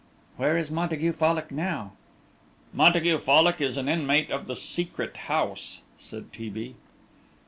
"Where 0.35 0.57
is 0.57 0.71
Montague 0.71 1.11
Fallock 1.13 1.51
now?" 1.51 1.91
"Montague 2.73 3.19
Fallock 3.19 3.61
is 3.61 3.77
an 3.77 3.87
inmate 3.87 4.31
of 4.31 4.47
the 4.47 4.55
Secret 4.55 5.15
House," 5.15 5.81
said 5.99 6.33
T. 6.33 6.49
B. 6.49 6.73